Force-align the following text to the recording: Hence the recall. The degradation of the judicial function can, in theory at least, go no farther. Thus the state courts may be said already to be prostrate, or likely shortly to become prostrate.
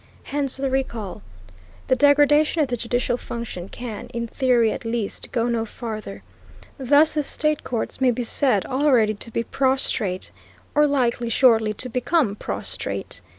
Hence 0.23 0.57
the 0.57 0.71
recall. 0.71 1.21
The 1.87 1.95
degradation 1.95 2.59
of 2.63 2.69
the 2.69 2.75
judicial 2.75 3.17
function 3.17 3.69
can, 3.69 4.07
in 4.07 4.25
theory 4.25 4.71
at 4.71 4.83
least, 4.83 5.31
go 5.31 5.47
no 5.47 5.63
farther. 5.63 6.23
Thus 6.79 7.13
the 7.13 7.21
state 7.21 7.63
courts 7.63 8.01
may 8.01 8.09
be 8.09 8.23
said 8.23 8.65
already 8.65 9.13
to 9.13 9.29
be 9.29 9.43
prostrate, 9.43 10.31
or 10.73 10.87
likely 10.87 11.29
shortly 11.29 11.75
to 11.75 11.87
become 11.87 12.35
prostrate. 12.35 13.21